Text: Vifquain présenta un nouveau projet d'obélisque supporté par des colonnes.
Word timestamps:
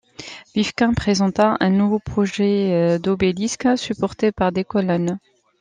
Vifquain 0.55 0.95
présenta 0.95 1.57
un 1.59 1.69
nouveau 1.69 1.99
projet 1.99 2.97
d'obélisque 2.97 3.77
supporté 3.77 4.31
par 4.31 4.51
des 4.51 4.63
colonnes. 4.63 5.19